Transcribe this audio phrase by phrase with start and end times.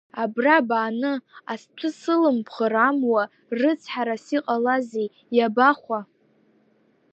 [0.21, 1.13] Абра бааны
[1.51, 3.23] ацҭәы сылбымхыр амуа
[3.59, 5.99] рыцҳарас иҟалазеи, иабахәа…